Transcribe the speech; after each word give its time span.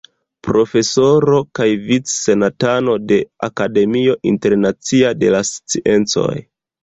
Profesoro 0.45 1.41
kaj 1.59 1.67
vic-senatano 1.89 2.95
de 3.11 3.19
Akademio 3.49 4.17
Internacia 4.33 5.15
de 5.25 5.33
la 5.39 5.43
Sciencoj. 5.53 6.33